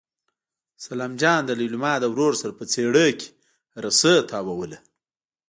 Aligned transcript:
سلام 0.85 1.13
جان 1.21 1.41
د 1.45 1.51
لېلما 1.61 1.93
له 2.03 2.07
ورور 2.13 2.33
سره 2.41 2.53
په 2.59 2.63
څېړۍ 2.73 3.11
کې 3.19 3.29
رسۍ 3.83 4.17
تاووله. 4.31 4.79